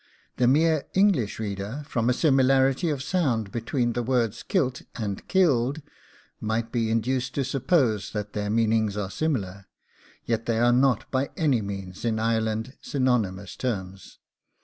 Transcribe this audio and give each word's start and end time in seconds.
The 0.37 0.47
mere 0.47 0.85
English 0.95 1.37
reader, 1.37 1.83
from 1.87 2.09
a 2.09 2.13
similarity 2.13 2.89
of 2.89 3.03
sound 3.03 3.51
between 3.51 3.93
the 3.93 4.01
words 4.01 4.41
'kilt' 4.41 4.81
and 4.95 5.27
'killed,' 5.27 5.83
might 6.39 6.71
be 6.71 6.89
induced 6.89 7.35
to 7.35 7.43
suppose 7.43 8.11
that 8.11 8.33
their 8.33 8.49
meanings 8.49 8.97
are 8.97 9.11
similar, 9.11 9.67
yet 10.25 10.47
they 10.47 10.57
are 10.57 10.73
not 10.73 11.11
by 11.11 11.29
any 11.37 11.61
means 11.61 12.03
in 12.03 12.17
Ireland 12.17 12.73
synonymous 12.81 13.55
terms. 13.55 14.17